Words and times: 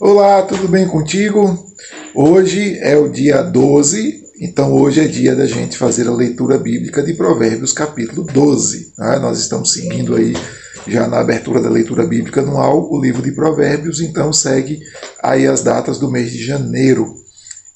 Olá, 0.00 0.42
tudo 0.42 0.66
bem 0.66 0.88
contigo? 0.88 1.66
Hoje 2.14 2.78
é 2.80 2.96
o 2.96 3.08
dia 3.08 3.42
12, 3.42 4.24
então 4.40 4.72
hoje 4.72 5.00
é 5.00 5.06
dia 5.06 5.36
da 5.36 5.46
gente 5.46 5.76
fazer 5.76 6.08
a 6.08 6.12
leitura 6.12 6.58
bíblica 6.58 7.02
de 7.02 7.14
Provérbios, 7.14 7.72
capítulo 7.72 8.24
12. 8.24 8.94
Né? 8.98 9.18
Nós 9.20 9.38
estamos 9.38 9.72
seguindo 9.72 10.16
aí 10.16 10.34
já 10.88 11.06
na 11.06 11.20
abertura 11.20 11.60
da 11.60 11.70
leitura 11.70 12.04
bíblica 12.04 12.40
anual 12.40 12.90
o 12.90 13.00
livro 13.00 13.22
de 13.22 13.30
Provérbios, 13.30 14.00
então 14.00 14.32
segue 14.32 14.80
aí 15.22 15.46
as 15.46 15.62
datas 15.62 15.98
do 15.98 16.10
mês 16.10 16.32
de 16.32 16.44
janeiro. 16.44 17.14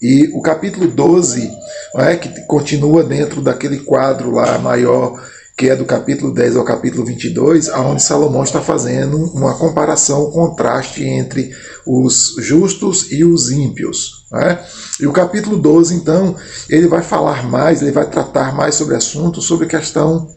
E 0.02 0.28
o 0.34 0.42
capítulo 0.42 0.88
12, 0.88 1.50
é, 1.96 2.16
que 2.16 2.28
continua 2.46 3.04
dentro 3.04 3.40
daquele 3.40 3.80
quadro 3.80 4.32
lá 4.32 4.58
maior 4.58 5.22
que 5.56 5.70
é 5.70 5.74
do 5.74 5.86
capítulo 5.86 6.34
10 6.34 6.56
ao 6.56 6.64
capítulo 6.64 7.04
22, 7.06 7.70
onde 7.70 8.02
Salomão 8.02 8.42
está 8.42 8.60
fazendo 8.60 9.16
uma 9.32 9.56
comparação, 9.56 10.28
um 10.28 10.30
contraste 10.30 11.02
entre 11.02 11.50
os 11.86 12.34
justos 12.38 13.10
e 13.10 13.24
os 13.24 13.50
ímpios. 13.50 14.26
Né? 14.30 14.62
E 15.00 15.06
o 15.06 15.12
capítulo 15.12 15.56
12, 15.56 15.94
então, 15.94 16.36
ele 16.68 16.86
vai 16.86 17.02
falar 17.02 17.48
mais, 17.48 17.80
ele 17.80 17.90
vai 17.90 18.08
tratar 18.08 18.54
mais 18.54 18.74
sobre 18.74 18.96
assuntos, 18.96 19.46
sobre 19.46 19.66
questão 19.66 20.28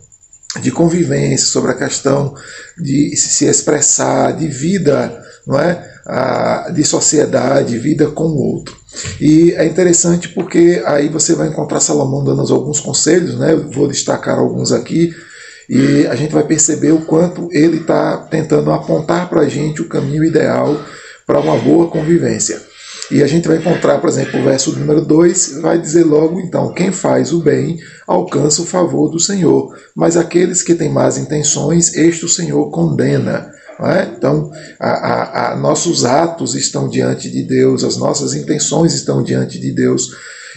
de 0.62 0.72
convivência, 0.72 1.48
sobre 1.48 1.72
a 1.72 1.78
questão 1.78 2.34
de 2.78 3.14
se 3.18 3.46
expressar, 3.46 4.32
de 4.32 4.48
vida, 4.48 5.22
não 5.50 5.60
é? 5.60 5.90
de 6.74 6.84
sociedade, 6.84 7.78
vida 7.78 8.08
com 8.08 8.24
o 8.24 8.38
outro. 8.38 8.76
E 9.22 9.52
é 9.52 9.66
interessante 9.66 10.30
porque 10.30 10.82
aí 10.86 11.08
você 11.08 11.36
vai 11.36 11.48
encontrar 11.48 11.80
Salomão 11.80 12.24
dando 12.24 12.42
alguns 12.54 12.80
conselhos, 12.80 13.38
né? 13.38 13.56
Vou 13.56 13.88
destacar 13.88 14.40
alguns 14.40 14.72
aqui, 14.72 15.14
e 15.70 16.08
a 16.08 16.16
gente 16.16 16.34
vai 16.34 16.44
perceber 16.44 16.92
o 16.92 17.02
quanto 17.02 17.48
ele 17.52 17.78
está 17.78 18.18
tentando 18.18 18.72
apontar 18.72 19.30
para 19.30 19.42
a 19.42 19.50
gente 19.50 19.82
o 19.82 19.88
caminho 19.88 20.24
ideal 20.24 20.84
para 21.28 21.40
uma 21.40 21.58
boa 21.58 21.88
convivência. 21.88 22.60
E 23.12 23.22
a 23.22 23.28
gente 23.28 23.48
vai 23.48 23.58
encontrar, 23.58 24.00
por 24.00 24.10
exemplo, 24.10 24.40
o 24.40 24.44
verso 24.44 24.78
número 24.78 25.02
2, 25.02 25.62
vai 25.62 25.80
dizer 25.80 26.04
logo 26.04 26.40
então: 26.40 26.74
quem 26.74 26.92
faz 26.92 27.32
o 27.32 27.40
bem 27.40 27.78
alcança 28.08 28.64
o 28.64 28.66
favor 28.66 29.10
do 29.10 29.20
Senhor, 29.20 29.76
mas 29.96 30.18
aqueles 30.18 30.64
que 30.64 30.74
têm 30.74 30.90
más 30.90 31.18
intenções, 31.18 31.96
este 31.96 32.26
o 32.26 32.30
Senhor 32.30 32.72
condena. 32.72 33.59
É? 33.82 34.12
Então, 34.18 34.52
a, 34.78 34.90
a, 34.90 35.54
a, 35.54 35.56
nossos 35.56 36.04
atos 36.04 36.54
estão 36.54 36.90
diante 36.90 37.30
de 37.30 37.44
Deus, 37.44 37.86
as 37.86 37.96
nossas 37.96 38.34
intenções 38.34 38.94
estão 38.94 39.24
diante 39.24 39.58
de 39.58 39.72
Deus, 39.72 40.10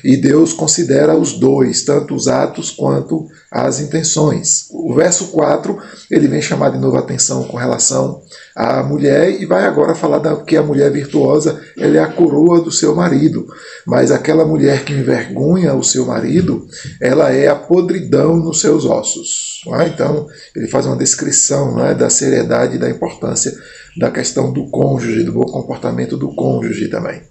e 0.05 0.17
Deus 0.17 0.53
considera 0.53 1.17
os 1.17 1.35
dois, 1.35 1.83
tanto 1.83 2.15
os 2.15 2.29
atos 2.29 2.71
quanto 2.71 3.29
as 3.51 3.81
intenções. 3.81 4.67
O 4.71 4.95
verso 4.95 5.29
4, 5.29 5.79
ele 6.11 6.27
vem 6.27 6.41
chamar 6.41 6.71
de 6.71 6.79
novo 6.79 6.97
a 6.97 7.01
atenção 7.01 7.45
com 7.45 7.57
relação 7.57 8.23
à 8.57 8.83
mulher 8.83 9.41
e 9.41 9.47
vai 9.47 9.65
agora 9.65 9.95
falar 9.95 10.19
da, 10.19 10.37
que 10.37 10.57
a 10.57 10.63
mulher 10.63 10.91
virtuosa 10.91 11.61
ela 11.79 11.97
é 11.97 12.01
a 12.01 12.13
coroa 12.13 12.61
do 12.61 12.71
seu 12.71 12.95
marido. 12.95 13.47
Mas 13.87 14.11
aquela 14.11 14.45
mulher 14.45 14.85
que 14.85 14.93
envergonha 14.93 15.75
o 15.75 15.83
seu 15.83 16.07
marido, 16.07 16.67
ela 17.01 17.31
é 17.31 17.49
a 17.49 17.55
podridão 17.55 18.37
nos 18.37 18.61
seus 18.61 18.85
ossos. 18.85 19.63
É? 19.81 19.89
Então, 19.89 20.27
ele 20.57 20.67
faz 20.67 20.87
uma 20.87 20.97
descrição 20.97 21.85
é, 21.85 21.95
da 21.95 22.11
seriedade 22.11 22.77
e 22.77 22.79
da 22.79 22.91
importância 22.91 23.53
da 23.97 24.11
questão 24.11 24.53
do 24.53 24.67
cônjuge, 24.69 25.25
do 25.25 25.33
bom 25.33 25.45
comportamento 25.45 26.17
do 26.17 26.35
cônjuge 26.35 26.89
também. 26.89 27.23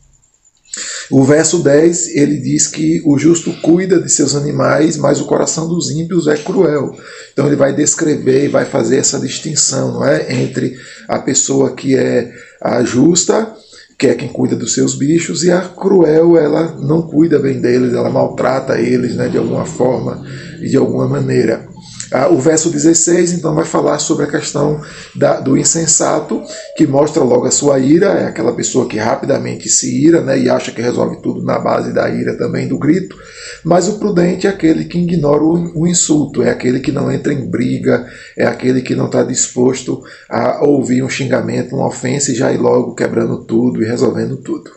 O 1.11 1.25
verso 1.25 1.61
10, 1.61 2.15
ele 2.15 2.37
diz 2.37 2.67
que 2.67 3.01
o 3.05 3.17
justo 3.17 3.51
cuida 3.61 4.01
de 4.01 4.09
seus 4.09 4.33
animais, 4.33 4.95
mas 4.95 5.19
o 5.19 5.25
coração 5.25 5.67
dos 5.67 5.91
ímpios 5.91 6.25
é 6.25 6.37
cruel. 6.37 6.95
Então 7.33 7.47
ele 7.47 7.57
vai 7.57 7.75
descrever 7.75 8.45
e 8.45 8.47
vai 8.47 8.63
fazer 8.63 8.97
essa 8.97 9.19
distinção, 9.19 9.91
não 9.91 10.05
é, 10.05 10.33
entre 10.41 10.77
a 11.09 11.19
pessoa 11.19 11.75
que 11.75 11.97
é 11.97 12.31
a 12.61 12.81
justa, 12.83 13.53
que 13.99 14.07
é 14.07 14.15
quem 14.15 14.29
cuida 14.29 14.55
dos 14.55 14.73
seus 14.73 14.95
bichos, 14.95 15.43
e 15.43 15.51
a 15.51 15.59
cruel, 15.59 16.37
ela 16.37 16.77
não 16.79 17.01
cuida 17.01 17.37
bem 17.37 17.59
deles, 17.59 17.93
ela 17.93 18.09
maltrata 18.09 18.79
eles, 18.79 19.13
né, 19.15 19.27
de 19.27 19.37
alguma 19.37 19.65
forma 19.65 20.25
e 20.61 20.69
de 20.69 20.77
alguma 20.77 21.09
maneira. 21.09 21.67
Ah, 22.13 22.27
o 22.27 22.37
verso 22.37 22.69
16, 22.69 23.31
então, 23.31 23.55
vai 23.55 23.63
falar 23.63 23.97
sobre 23.99 24.25
a 24.25 24.27
questão 24.27 24.81
da, 25.15 25.39
do 25.39 25.57
insensato, 25.57 26.41
que 26.75 26.85
mostra 26.85 27.23
logo 27.23 27.45
a 27.45 27.51
sua 27.51 27.79
ira, 27.79 28.07
é 28.07 28.25
aquela 28.25 28.53
pessoa 28.53 28.85
que 28.85 28.97
rapidamente 28.97 29.69
se 29.69 30.05
ira 30.05 30.19
né, 30.19 30.37
e 30.37 30.49
acha 30.49 30.73
que 30.73 30.81
resolve 30.81 31.21
tudo 31.21 31.41
na 31.41 31.57
base 31.57 31.93
da 31.93 32.09
ira 32.09 32.37
também 32.37 32.67
do 32.67 32.77
grito. 32.77 33.15
Mas 33.63 33.87
o 33.87 33.97
prudente 33.97 34.45
é 34.45 34.49
aquele 34.49 34.83
que 34.83 34.97
ignora 34.97 35.41
o, 35.41 35.81
o 35.83 35.87
insulto, 35.87 36.43
é 36.43 36.49
aquele 36.49 36.81
que 36.81 36.91
não 36.91 37.09
entra 37.09 37.31
em 37.31 37.49
briga, 37.49 38.05
é 38.37 38.45
aquele 38.45 38.81
que 38.81 38.93
não 38.93 39.05
está 39.05 39.23
disposto 39.23 40.03
a 40.29 40.65
ouvir 40.65 41.01
um 41.03 41.09
xingamento, 41.09 41.77
uma 41.77 41.87
ofensa 41.87 42.31
e 42.31 42.35
já 42.35 42.51
ir 42.51 42.57
logo 42.57 42.93
quebrando 42.93 43.45
tudo 43.45 43.81
e 43.81 43.85
resolvendo 43.85 44.35
tudo. 44.35 44.69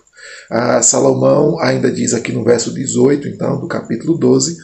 Ah, 0.48 0.80
Salomão 0.82 1.58
ainda 1.58 1.90
diz 1.90 2.14
aqui 2.14 2.30
no 2.30 2.44
verso 2.44 2.72
18, 2.72 3.26
então, 3.26 3.58
do 3.58 3.66
capítulo 3.66 4.16
12, 4.16 4.56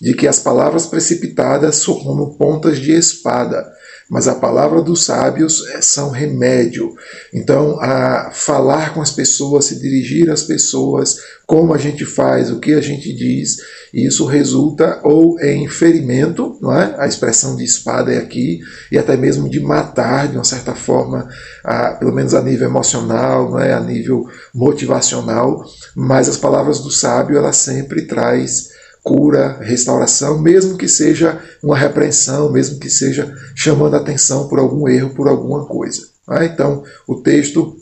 de 0.00 0.14
que 0.14 0.26
as 0.26 0.38
palavras 0.38 0.86
precipitadas 0.86 1.76
são 1.76 1.94
como 2.00 2.36
pontas 2.36 2.78
de 2.78 2.92
espada, 2.92 3.72
mas 4.10 4.28
a 4.28 4.34
palavra 4.34 4.82
dos 4.82 5.04
sábios 5.04 5.66
é, 5.68 5.80
são 5.80 6.10
remédio. 6.10 6.94
Então, 7.32 7.80
a 7.80 8.30
falar 8.32 8.92
com 8.92 9.00
as 9.00 9.10
pessoas, 9.10 9.66
se 9.66 9.80
dirigir 9.80 10.30
às 10.30 10.42
pessoas, 10.42 11.16
como 11.46 11.72
a 11.72 11.78
gente 11.78 12.04
faz, 12.04 12.50
o 12.50 12.60
que 12.60 12.74
a 12.74 12.80
gente 12.80 13.14
diz, 13.14 13.56
isso 13.92 14.26
resulta 14.26 15.00
ou 15.02 15.40
em 15.40 15.68
ferimento, 15.68 16.58
não 16.60 16.72
é? 16.72 16.94
A 16.98 17.06
expressão 17.06 17.56
de 17.56 17.64
espada 17.64 18.12
é 18.12 18.18
aqui, 18.18 18.60
e 18.92 18.98
até 18.98 19.16
mesmo 19.16 19.48
de 19.48 19.60
matar, 19.60 20.28
de 20.28 20.36
uma 20.36 20.44
certa 20.44 20.74
forma, 20.74 21.26
a, 21.64 21.92
pelo 21.92 22.14
menos 22.14 22.34
a 22.34 22.42
nível 22.42 22.68
emocional, 22.68 23.50
não 23.50 23.58
é? 23.58 23.72
A 23.72 23.80
nível 23.80 24.26
motivacional, 24.54 25.64
mas 25.96 26.28
as 26.28 26.36
palavras 26.36 26.80
do 26.80 26.90
sábio, 26.90 27.38
ela 27.38 27.52
sempre 27.52 28.02
traz 28.06 28.73
cura, 29.04 29.58
restauração, 29.60 30.40
mesmo 30.40 30.78
que 30.78 30.88
seja 30.88 31.38
uma 31.62 31.76
repreensão, 31.76 32.50
mesmo 32.50 32.80
que 32.80 32.88
seja 32.88 33.32
chamando 33.54 33.94
atenção 33.94 34.48
por 34.48 34.58
algum 34.58 34.88
erro, 34.88 35.14
por 35.14 35.28
alguma 35.28 35.66
coisa. 35.66 36.08
Ah, 36.26 36.42
então, 36.42 36.82
o 37.06 37.16
texto 37.16 37.76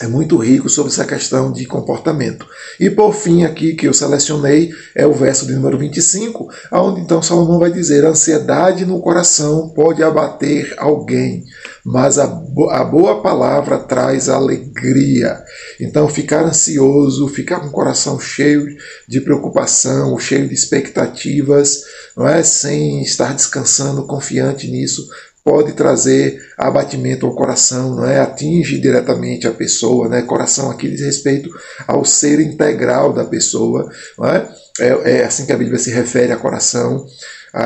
é 0.00 0.06
muito 0.06 0.36
rico 0.36 0.68
sobre 0.68 0.92
essa 0.92 1.04
questão 1.04 1.52
de 1.52 1.66
comportamento. 1.66 2.46
E 2.78 2.88
por 2.88 3.12
fim, 3.12 3.44
aqui 3.44 3.74
que 3.74 3.88
eu 3.88 3.92
selecionei 3.92 4.70
é 4.94 5.06
o 5.06 5.12
verso 5.12 5.46
de 5.46 5.54
número 5.54 5.76
25, 5.76 6.48
onde 6.72 7.00
então 7.00 7.20
Salomão 7.20 7.58
vai 7.58 7.70
dizer: 7.70 8.04
a 8.04 8.10
ansiedade 8.10 8.86
no 8.86 9.00
coração 9.00 9.70
pode 9.70 10.02
abater 10.02 10.72
alguém, 10.78 11.44
mas 11.84 12.18
a, 12.18 12.24
a 12.24 12.84
boa 12.84 13.20
palavra 13.22 13.78
traz 13.78 14.28
alegria. 14.28 15.42
Então, 15.80 16.08
ficar 16.08 16.44
ansioso, 16.44 17.28
ficar 17.28 17.60
com 17.60 17.66
o 17.68 17.72
coração 17.72 18.20
cheio 18.20 18.66
de 19.08 19.20
preocupação, 19.20 20.16
cheio 20.18 20.48
de 20.48 20.54
expectativas, 20.54 21.82
não 22.16 22.26
é? 22.26 22.42
sem 22.42 23.02
estar 23.02 23.34
descansando, 23.34 24.06
confiante 24.06 24.70
nisso, 24.70 25.08
pode 25.44 25.72
trazer 25.72 26.40
abatimento 26.56 27.26
ao 27.26 27.34
coração, 27.34 27.96
não 27.96 28.04
é? 28.04 28.20
Atinge 28.20 28.80
diretamente 28.80 29.46
a 29.46 29.52
pessoa, 29.52 30.08
né? 30.08 30.22
Coração 30.22 30.70
aqui 30.70 30.88
diz 30.88 31.00
respeito 31.00 31.50
ao 31.86 32.04
ser 32.04 32.40
integral 32.40 33.12
da 33.12 33.24
pessoa, 33.24 33.90
não 34.18 34.28
é? 34.28 34.48
É, 34.80 35.18
é 35.18 35.24
assim 35.24 35.46
que 35.46 35.52
a 35.52 35.56
Bíblia 35.56 35.78
se 35.78 35.90
refere 35.90 36.32
a 36.32 36.36
coração, 36.36 37.04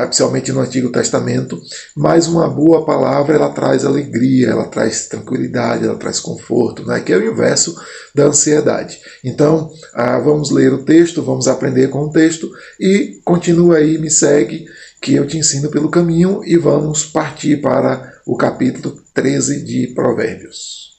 principalmente 0.05 0.51
no 0.51 0.61
Antigo 0.61 0.91
Testamento. 0.91 1.61
Mas 1.95 2.27
uma 2.27 2.49
boa 2.49 2.85
palavra 2.85 3.35
ela 3.35 3.49
traz 3.49 3.85
alegria, 3.85 4.49
ela 4.49 4.65
traz 4.65 5.07
tranquilidade, 5.07 5.85
ela 5.85 5.97
traz 5.97 6.19
conforto, 6.19 6.85
né? 6.85 6.99
Que 7.01 7.13
é 7.13 7.17
o 7.17 7.31
inverso 7.31 7.75
da 8.15 8.25
ansiedade. 8.25 8.99
Então, 9.23 9.71
ah, 9.93 10.19
vamos 10.19 10.49
ler 10.49 10.73
o 10.73 10.83
texto, 10.83 11.21
vamos 11.21 11.47
aprender 11.47 11.89
com 11.89 12.05
o 12.05 12.11
texto 12.11 12.49
e 12.79 13.19
continua 13.23 13.77
aí, 13.77 13.97
me 13.97 14.09
segue 14.09 14.65
que 15.03 15.13
eu 15.15 15.27
te 15.27 15.37
ensino 15.37 15.69
pelo 15.69 15.91
caminho 15.91 16.41
e 16.45 16.57
vamos 16.57 17.03
partir 17.03 17.61
para 17.61 18.21
o 18.25 18.37
capítulo 18.37 19.03
13 19.13 19.61
de 19.65 19.87
Provérbios. 19.93 20.93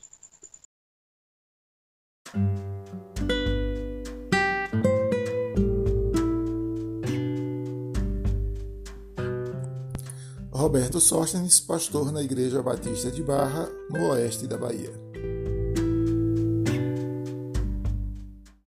Roberto 10.52 11.00
Sóstenes, 11.00 11.58
pastor 11.58 12.12
na 12.12 12.22
Igreja 12.22 12.62
Batista 12.62 13.10
de 13.10 13.22
Barra, 13.22 13.70
no 13.88 14.10
oeste 14.10 14.46
da 14.46 14.58
Bahia. 14.58 15.03